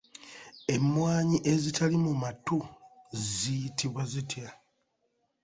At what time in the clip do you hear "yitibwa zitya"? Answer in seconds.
3.59-4.47